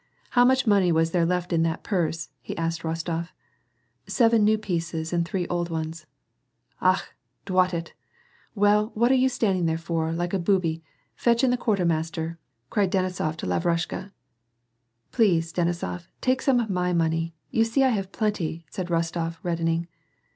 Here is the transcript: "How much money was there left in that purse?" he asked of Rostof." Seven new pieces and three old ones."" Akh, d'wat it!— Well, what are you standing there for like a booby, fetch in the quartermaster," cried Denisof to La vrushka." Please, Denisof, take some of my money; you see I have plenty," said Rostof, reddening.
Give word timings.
"How 0.31 0.43
much 0.43 0.65
money 0.65 0.91
was 0.91 1.11
there 1.11 1.27
left 1.27 1.53
in 1.53 1.61
that 1.61 1.83
purse?" 1.83 2.29
he 2.41 2.57
asked 2.57 2.83
of 2.83 2.85
Rostof." 2.89 3.27
Seven 4.17 4.43
new 4.43 4.57
pieces 4.57 5.13
and 5.13 5.23
three 5.23 5.45
old 5.47 5.69
ones."" 5.69 6.07
Akh, 6.91 7.13
d'wat 7.45 7.71
it!— 7.71 7.93
Well, 8.55 8.89
what 8.95 9.11
are 9.11 9.13
you 9.13 9.29
standing 9.29 9.67
there 9.67 9.77
for 9.77 10.11
like 10.11 10.33
a 10.33 10.39
booby, 10.39 10.81
fetch 11.15 11.43
in 11.43 11.51
the 11.51 11.55
quartermaster," 11.55 12.39
cried 12.71 12.89
Denisof 12.91 13.35
to 13.37 13.45
La 13.45 13.59
vrushka." 13.59 14.11
Please, 15.11 15.53
Denisof, 15.53 16.07
take 16.19 16.41
some 16.41 16.59
of 16.59 16.71
my 16.71 16.93
money; 16.93 17.35
you 17.51 17.63
see 17.63 17.83
I 17.83 17.89
have 17.89 18.11
plenty," 18.11 18.65
said 18.71 18.87
Rostof, 18.89 19.37
reddening. 19.43 19.87